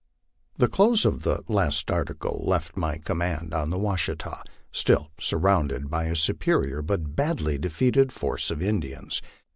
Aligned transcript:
THE 0.57 0.67
close 0.67 1.05
of 1.05 1.21
the 1.21 1.43
last 1.47 1.91
article 1.91 2.43
left 2.47 2.75
my 2.75 2.97
command 2.97 3.53
on 3.53 3.69
the 3.69 3.77
Washita, 3.77 4.41
still 4.71 5.11
sur 5.19 5.37
rounded 5.37 5.91
by 5.91 6.05
a 6.05 6.15
superior 6.15 6.81
but 6.81 7.15
badly 7.15 7.59
defeated 7.59 8.11
force 8.11 8.49
of 8.49 8.63
Indians. 8.63 9.21